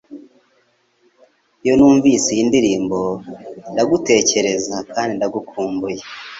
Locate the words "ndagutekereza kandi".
3.71-5.11